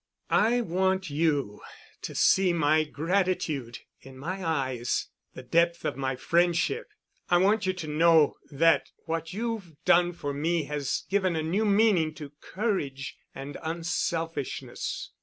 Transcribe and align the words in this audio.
I 0.31 0.61
want 0.61 1.11
you 1.11 1.61
to 2.01 2.15
see 2.15 2.53
my 2.53 2.85
gratitude 2.85 3.77
in 4.01 4.17
my 4.17 4.43
eyes, 4.43 5.09
the 5.35 5.43
depth 5.43 5.85
of 5.85 5.95
my 5.95 6.15
friendship, 6.15 6.89
I 7.29 7.37
want 7.37 7.67
you 7.67 7.73
to 7.73 7.85
know 7.87 8.37
that 8.49 8.89
what 9.05 9.31
you've 9.31 9.75
done 9.85 10.13
for 10.13 10.33
me 10.33 10.63
has 10.63 11.03
given 11.11 11.35
a 11.35 11.43
new 11.43 11.65
meaning 11.65 12.15
to 12.15 12.31
courage 12.41 13.15
and 13.35 13.57
unselfishness." 13.61 15.11